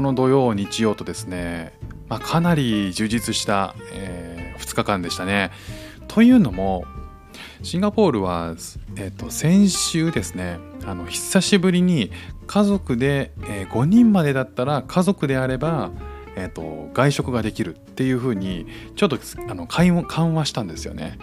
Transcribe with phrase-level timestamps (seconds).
[0.00, 1.74] この土曜日曜とですね、
[2.08, 5.50] まあ、かなり充実した、えー、2日間でしたね。
[6.08, 6.86] というのも
[7.62, 8.54] シンガポールは、
[8.96, 12.10] えーと、先週ですねあの久しぶりに
[12.46, 15.90] 家族で、えー、5人までだったら家族であれば、
[16.34, 19.18] えーと、外食ができるっていうふうにちょっと
[19.50, 21.18] あの緩和したんですよね。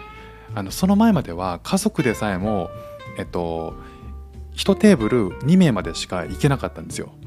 [0.54, 2.70] あのその前までは家族でさえも、
[3.18, 3.74] え、ー、と、
[4.54, 7.17] 1テーブル2名までしか行けなかったんですよ。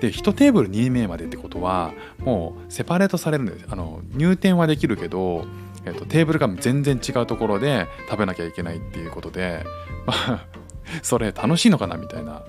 [0.00, 5.46] で1テーブル2名までってことはもうセパレートされるんですあの入店はできるけど
[5.86, 9.64] えーと、テーブルが全然違うところで食べなきゃいけないっていうことで、
[10.04, 10.46] まあ、
[11.02, 12.42] それ楽しいのかなみたいな。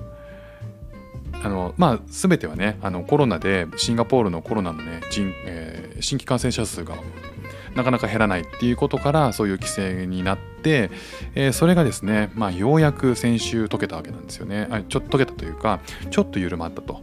[1.44, 6.96] あのまあ、全てはねあのコロナでシンガポールのコロナのね人、えー、新規感染者数が
[7.76, 10.90] なかなか減らないっていうことからそういう規制になって、
[11.36, 14.68] えー、それがですね、まあ、ようやく先週解けたわけなんですよね。
[14.72, 17.02] あちょっと解けたというかちょっと緩まったと。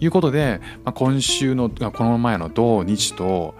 [0.00, 3.54] いうことで、まあ、今週のこの前の土日と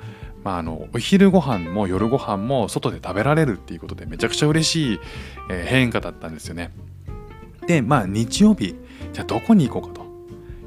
[0.45, 5.01] まあ、あのお昼ご飯も夜ご飯も外で食べられるっていうことでめちゃくちゃ嬉しい、
[5.49, 6.71] 変化だったんですよね。
[7.67, 8.77] でまあ日曜日
[9.15, 10.05] じゃあどこに行こうかと。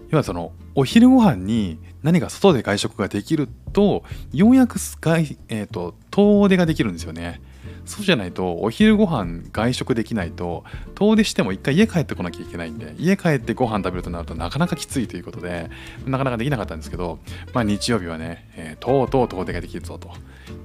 [0.10, 4.04] 要はそのお昼ご飯に何か外で外食ができると
[4.34, 7.40] ようやくスカイ、えーと遠出ができるんですよね。
[7.88, 15.70] そうじゃないとお昼ご飯外食できないと遠出しても一回家帰ってこなきゃいけないんで家帰ってご飯食べるとなるとなかなかきついということで
[16.06, 17.20] なかなかできなかったんですけど、
[17.54, 20.12] まあ、日曜日はね、えー、とうとう遠出ができるぞと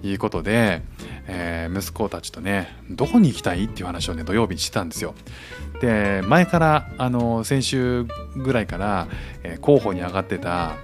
[0.02, 0.82] いうことで、
[1.28, 5.14] えー、息子たちとねどこに行きたいっていう話をね土曜日にしてたんですよ。
[5.80, 8.04] で前からあの先週
[8.36, 9.06] ぐらいから、
[9.44, 10.74] えー、候補に上がってた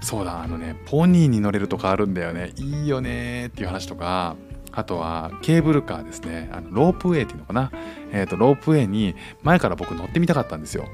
[0.00, 4.36] そうだあのねポニーに乗れるとかあるんだよねいいよねっていう話とか
[4.72, 6.50] あとはケーブルカーですね。
[6.52, 7.72] あのロープウェイっていうのかな、
[8.12, 10.88] えーと、ロープウェイに前から僕乗ってみたかったんですよ。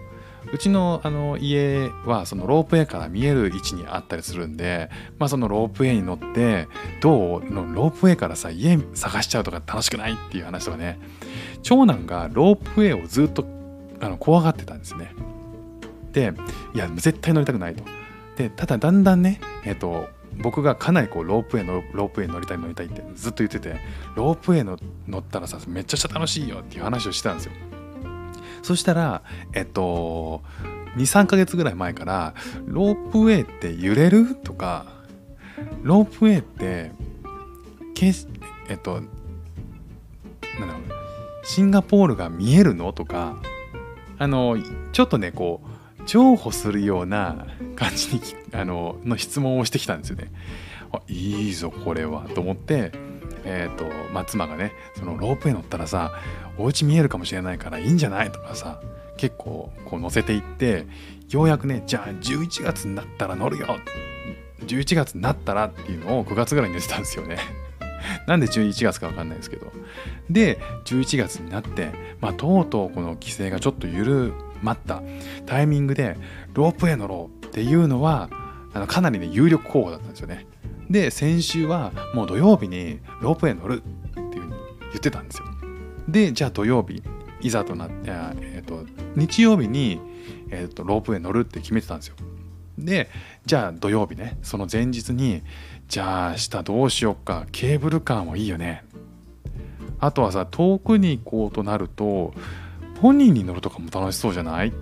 [0.52, 6.68] うちのあの家はそのロープウェイから見える位置にあったりするんで、まあ、そのロープウェイに乗って
[7.00, 11.00] どうのロープウェイからさ家探しちゃうとか楽しくないっていう話とかね。
[11.62, 13.46] 長男がロープウェイをずっと
[14.00, 15.12] あの怖がってたんですね。
[16.12, 16.32] で
[16.74, 17.82] いや絶対乗りたくないと。
[18.36, 20.08] でただだんだんねえっ、ー、と
[20.38, 23.76] 僕がかなりこうロープウェイのロープウェイ乗りたい乗りたいってずっと言ってて
[24.14, 27.52] ロープウェイの乗ったらさめっちゃ楽しいよっていう話をしてたんですよ。
[28.62, 29.22] そしたら
[29.52, 30.42] えっと
[30.96, 32.34] 23ヶ月ぐらい前から
[32.66, 34.34] ロープウェイって揺れる？
[34.34, 34.86] とか
[35.82, 36.92] ロープウェイって
[37.94, 38.12] け
[38.68, 39.04] えっとなん
[40.68, 42.92] だろうシンガポールが見えるの？
[42.92, 43.36] とか
[44.18, 44.56] あの
[44.92, 45.68] ちょっとねこう
[46.06, 48.20] 譲歩するような感じに
[48.52, 50.30] あのの質問をしてきたんですよね。
[50.92, 52.92] あいいぞこれはと思って、
[53.44, 56.12] えーとまあ、妻がねそのロープウェイ乗ったらさ
[56.56, 58.30] お家見えるかもしれないからいいんじゃない？
[58.30, 58.80] とかさ
[59.16, 60.86] 結構こう乗せていって
[61.30, 63.66] ようやくねじゃあ11月になったら乗るよ
[64.66, 67.38] 11月になったらっていうのを9月ぐらいに寝てたんですよね。
[68.26, 69.72] なんで11月か分かんないですけど。
[70.30, 71.90] で、11月になって、
[72.20, 74.32] まあ、とうとうこの規制がちょっと緩
[74.64, 75.02] まった
[75.46, 76.16] タイミングで
[76.54, 78.30] ロープウェイ乗ろうっていうのは
[78.72, 80.46] あのかなりね有力候補だったんですよね。
[80.90, 85.44] で先週はもう土曜日にロープウェイ乗るっていうふうに言ってたんですよ。
[86.08, 87.02] でじゃあ土曜日
[87.40, 88.84] いざとなって、えーと、
[89.16, 90.00] 日曜日に、
[90.50, 92.16] えーと、ロープウェイ乗るって決めてたんですよ。
[92.78, 93.08] で
[93.46, 95.42] じゃあ土曜日ねその前日に
[95.88, 98.84] じゃあ明日どうしよっかケーブルカーもいいよね
[100.00, 102.34] あとはさ遠くに行こうとなると
[103.04, 104.72] 本人に乗るとかも楽しそうじゃない？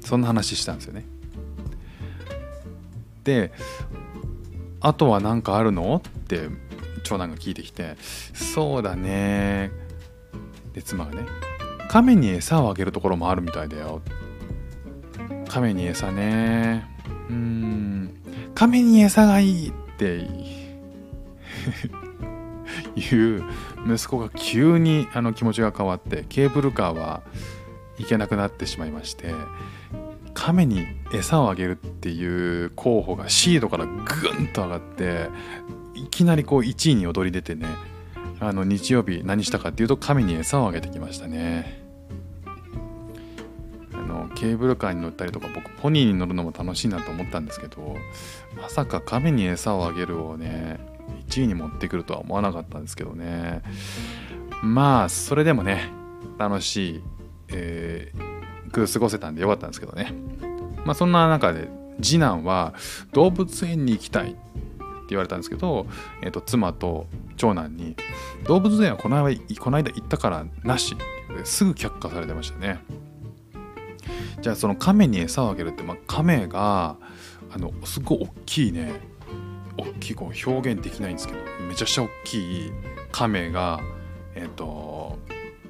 [0.00, 1.04] そんな話したんですよね。
[3.22, 3.52] で
[4.80, 5.96] あとは何かあるの？
[5.96, 6.48] って
[7.02, 7.96] 長男が聞いてきて
[8.32, 9.70] そうだね。
[10.72, 11.26] で妻がね
[11.90, 14.00] 亀に餌をあげるところもあるみたいだよ。
[15.50, 16.88] 亀に餌ね。
[17.28, 18.14] うん。
[18.54, 20.26] 亀に餌がいいって
[22.96, 23.44] い う
[23.86, 27.22] 息子が急にあの気持ちが変わってケーブルカーは
[27.98, 29.34] 行けなくなってしまいまして
[30.34, 33.92] 亀に餌をあげるっていう候補がシードからグ
[34.40, 35.28] ンと上がって
[35.94, 37.66] いきなりこう1位に躍り出てね
[38.40, 41.80] あの日曜日何したかっていうと亀に餌をあげてきましたね。
[43.92, 47.96] あのケーブルカーに乗ったりとか僕ポニーに乗るのも楽しいなと思ったんですけど
[48.60, 50.80] まさか亀に餌をあげるをね
[51.32, 53.62] 1位に持ってくるとは思わなかったんですけどね。
[54.62, 55.90] まあそれでもね
[56.38, 57.02] 楽しい、
[57.48, 60.12] えー、過ごせたんでよかったんですけどね。
[60.84, 61.68] まあそんな中で
[62.02, 62.74] 次男は
[63.12, 64.38] 動物園に行きたいって
[65.10, 65.86] 言われたんですけど、
[66.22, 67.06] えー、と妻と
[67.36, 67.96] 長男に
[68.46, 70.96] 動物園はこの間この間行ったからなし
[71.44, 72.80] すぐ却下されてましたね。
[74.42, 76.96] じゃあその亀に餌をあげるって、まあ、亀が
[77.54, 79.11] あのすごい大きいね
[79.76, 82.72] 大きいこう表現できないんですけどめちゃくちゃ大きい
[83.10, 83.80] 亀が
[84.34, 85.18] えっ、と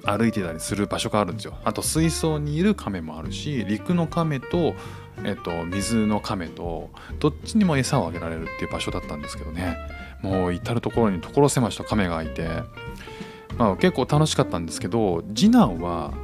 [0.05, 1.57] 歩いてたりする場所があるんですよ。
[1.65, 4.75] あと水槽にいる亀もあるし陸の亀と,、
[5.25, 9.77] えっと水の亀とどっちにも餌をあげられるっていう場所だったんですけどね。
[10.23, 12.49] もう至る所に所狭しと亀がいて、
[13.59, 16.15] まあ、結構楽しかったんですけど次男は、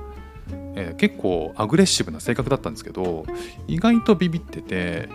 [0.78, 3.26] えー結構アグレッシブな性格だったんですけど
[3.66, 5.08] 意外とビビってて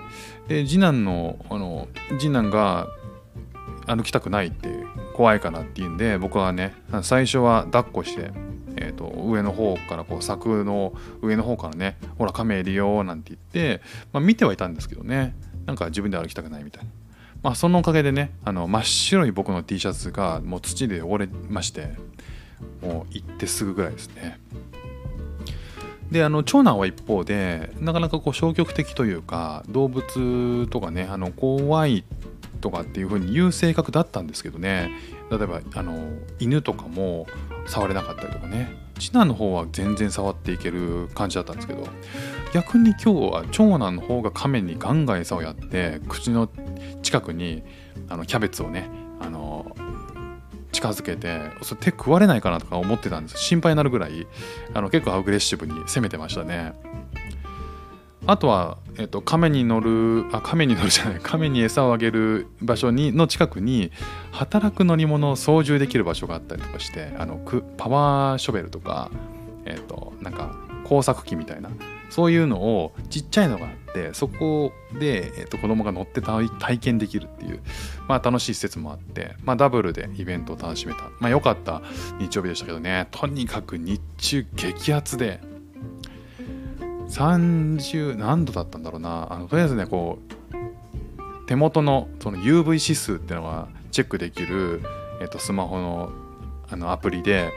[0.47, 1.87] で次男のあの
[2.19, 2.87] 次男が
[3.87, 4.69] 歩きたくないって
[5.15, 8.31] 怖いからっていうんで僕はね最初は抱っこして、
[8.75, 13.81] えー、と上の方からこう柵の上の方からねほら亀いるよなんて言って、
[14.11, 16.89] まあ、見てはいたんですけどねなんか自分で歩きたくないみたいな。
[17.41, 21.89] まあそのおかげでねあの真っ白い僕の T シャツがもう土で汚れまして
[22.81, 24.39] もう行ってすぐぐらいですね。
[26.13, 32.05] であの長男は一方でなかなかこう消極的というか動物とかねあの怖い
[32.61, 34.91] とかっていう風に言う性格だったんですけどね。
[35.31, 35.97] 例えばあの
[36.39, 37.25] 犬とかも
[37.65, 38.81] 触れなかったりとかね。
[38.99, 41.87] 次男の方は全然触っていける感じだったんですけど。
[42.53, 46.47] 逆に今日は長男の方が亀にガンガン餌をやって口の
[47.01, 47.63] 近くに
[48.07, 48.87] あのキャベツをね
[49.19, 49.75] あの
[50.83, 53.37] 近づけてそれ手食われないかなとか思ってたんです。
[53.37, 54.27] 心配になるぐらい
[54.73, 56.73] あの結構アグレッシブに攻めてましたね。
[58.25, 63.91] あとは、えっと、亀に乗るあ亀に乗るじゃない亀に餌をあげる場所にの近くに
[64.31, 69.11] 働く乗り物を操縦できる場所があったりとかしてあのくパワーショベルとか、
[69.65, 70.55] えっと、なんか
[70.85, 71.69] 工作機みたいな
[72.13, 77.59] そういうのをちっちゃいのがあってそこで、えっと、子供が乗って体験できるっていう、
[78.07, 81.81] まあ、楽しい施設もあって、まあ、ダブルでイベントを楽しめた、まあ、良かった。
[82.19, 83.07] 日曜日でしたけどね。
[83.09, 85.41] とにかく日中激アツで。
[87.07, 89.33] 30何度だったんだろうな。
[89.33, 94.83] あのとりあえずねこう手元のその UV 指数っていうのがチェックできる、
[95.19, 96.11] えっと、スマホの
[96.69, 97.51] あのアプリで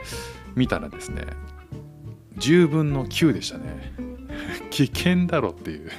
[0.55, 1.25] 見たらですね
[2.37, 4.06] 10分の9でしたね。
[4.69, 5.91] 危険だろっていう。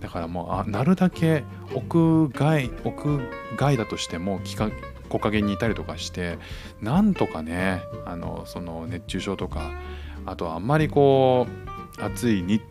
[0.00, 1.44] だからもうあなるだけ
[1.74, 3.20] 屋外屋
[3.56, 6.38] 外だとしても木陰にいたりとかして
[6.80, 9.70] なんとかねあのその熱中症とか
[10.26, 11.46] あとはあんまりこ
[11.98, 12.62] う暑い日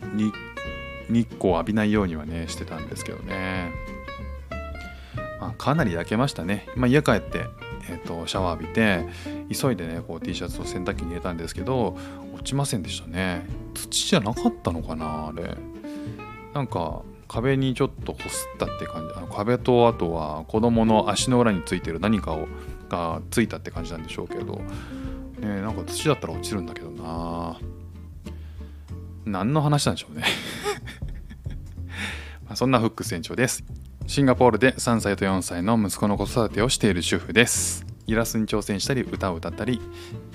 [1.10, 3.72] 光を浴びないようにはねしてたんですけどね、
[5.40, 7.46] まあ、かなり焼けましたね、まあ、家帰って、
[7.90, 9.06] えー、とシャワー浴びて
[9.54, 11.98] 急いでねこう T シャツを洗濯機に入れたんですけど
[12.34, 13.46] 落ちませんでしたね。
[13.74, 15.56] 土じゃなかったのかなあれ。
[16.54, 22.48] なんか壁にちょっとこすったって感じあの壁とあとは子供の足の裏についてる何かを
[22.90, 24.62] がついたって感じなんでしょうけど。
[25.40, 27.58] ねなんか土だったら落ちるんだけどな。
[29.26, 30.24] 何の話なんでしょうね。
[32.56, 33.64] そんなフック船長です。
[34.10, 37.86] シンガポールで3歳と4歳の息子の子育てをしている主婦です。
[38.08, 39.80] イラストに挑戦したり歌を歌ったり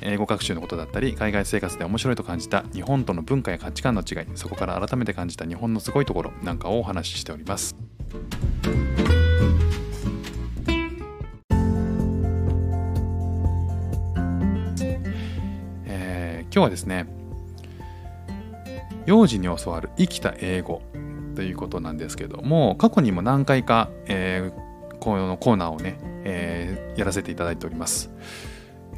[0.00, 7.74] 英語学習のことだったり海外生活で面白いと感じた日本との文化や価値観の違いそこから改めて感じた日本のすごいところなんかをお話ししております。
[15.86, 17.08] えー今日はですね
[19.04, 20.80] 幼児に教わる生きた英語。
[21.34, 24.64] ということなんですけども過去にも何回か、えー
[25.00, 28.10] このコーナーをね、えーやらせていただいております、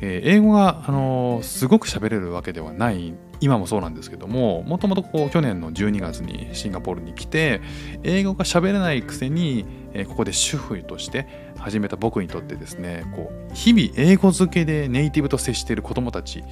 [0.00, 7.60] えー英語が、あのーすごく喋れるわけではない今もそうなんですけどももともとこう去年の12月にシンガポールに来て
[8.02, 11.26] 英語が喋れないくせに、えーここで主婦として
[11.58, 16.44] 始めた僕にとってですねこう日々英語漬けでネイティブと接している子どもたち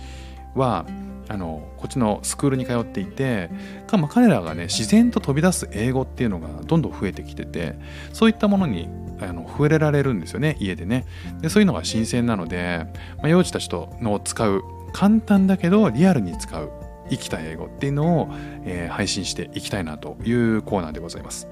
[0.54, 0.86] は
[1.28, 3.50] あのこっちのスクールに通っていて
[3.86, 7.76] かまあ彼らがね自然と飛び出す英語っていうのがどんどん増えてきてて
[8.12, 8.88] そういったものに
[9.20, 11.06] あの触れられるんですよね家でね
[11.40, 12.86] でそういうのが新鮮なので、
[13.18, 14.62] まあ、幼児たちとの使う
[14.92, 16.70] 簡単だけどリアルに使う
[17.10, 18.28] 生きた英語っていうのを、
[18.64, 21.48] えー配信していきたいなというコーナーでございます。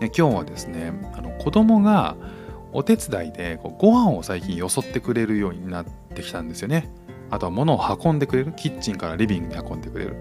[0.00, 2.16] で今日はですねあの子供が
[2.72, 5.84] お手伝いでこうご飯を最近よそってくれるようになっ
[6.14, 6.90] てきたんですよね。
[7.30, 10.16] あとは物を運んでくれるキッチンからリビングに運んでくれる、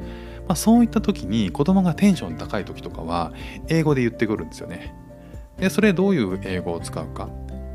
[0.48, 3.34] まあ、そういった時に子供がテンション高い時とかは
[3.68, 4.94] 英語で言ってくるんですよね。
[5.58, 7.30] でそれどういう英語を使うか。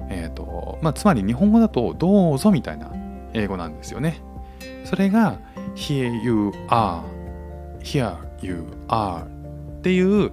[0.08, 2.92] えっ、とまあつまり日本語だとどうぞみたいな
[3.32, 4.20] 英語なんですよね。
[4.84, 5.38] それが
[5.74, 7.02] Here you are
[7.82, 10.32] Here you are っていう、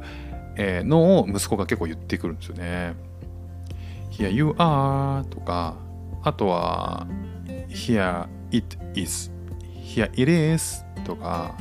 [0.58, 2.94] のを息子が結構言ってくるんですよね。
[4.12, 5.76] Here you are とか
[6.24, 7.08] あとは
[7.70, 11.56] Here it is Here it is とか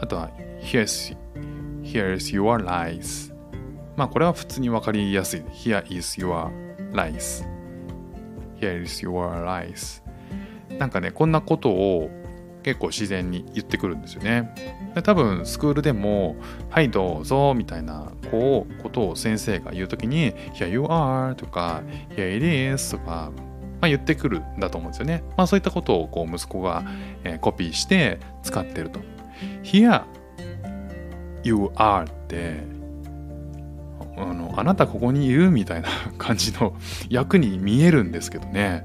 [0.00, 1.16] あとは Here's,
[1.82, 3.32] Here's your lies
[3.96, 5.40] まあこれは普通に分かりやすい。
[5.40, 6.50] Here is your
[6.92, 7.44] rice.
[8.58, 10.02] Here is your rice.
[10.78, 12.10] なんかね、こんなことを
[12.62, 14.54] 結構自然に言ってくるんですよね。
[14.94, 16.36] で多分スクールでも
[16.70, 21.82] 「はいどうぞ」みたいなこうことを先生が言う時に「Here you are」とか
[22.16, 23.32] 「Here it is」とか、
[23.82, 25.24] まあ、言ってくるんだと思うんですよね。
[25.36, 26.84] まあ、そういったことをこう息子が、
[27.24, 29.00] え、コピーして使ってると。
[29.64, 30.02] Here
[31.42, 32.62] you are って
[34.16, 36.74] あのあなたここにいるみたいな感じの
[37.10, 38.84] 役に見えるんですけどね。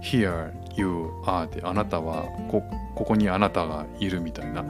[0.00, 2.62] Here you are ってあなたはこ
[2.94, 4.64] ここにあなたがいるみたいな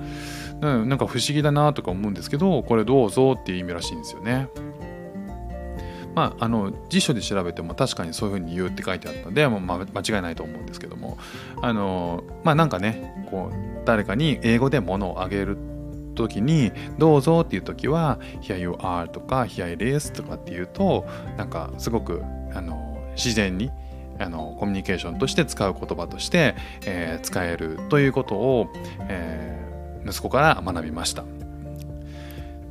[0.60, 4.48] なんか不思議だなとか思うんですけどこれどうぞっていう意味らしいんですよね。
[6.14, 11.18] まあ、あの辞書で調べても確かにそういうふうに言うって書いてあったので、まあ、間違いないと思うんですけども
[11.62, 15.56] あのまあなんかねこう誰かに英語で物をあげる
[16.14, 22.22] 時に「どうぞ」っていう時は「Here you are」とか「Here it is」とかっていうとなんかすごく
[22.54, 23.70] あの自然に
[24.18, 28.68] あのコミュニケーションとして使う言葉として、えー、使えるということを、
[29.08, 31.24] えー、息子から学びました。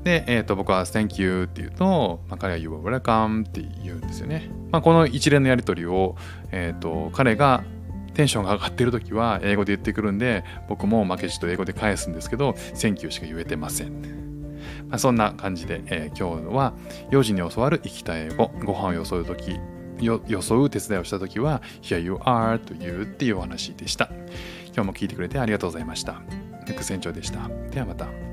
[0.03, 4.49] で、えー、と僕は Thank you って言うと、まあ、彼は You are welcome って言うんですよね。
[4.71, 6.15] まあ、この一連のやり取りを、
[6.51, 7.63] えー、と彼が
[8.13, 14.19] テンションが上がってる時は英語で言ってくるんで僕も負けじと英語で返すんですけど Thank you しか言えてません。
[14.89, 16.73] まあ、そんな感じで、えー、今日は
[17.11, 19.59] 幼児に教わる生きた英語ご飯をよそう時
[19.99, 24.09] よ装う手伝いをした時は Here you are と言うっていうお話でした
[24.67, 26.21] 今日も聞いてくれてありがとうございました
[26.67, 28.28] ネク船長でしたではまた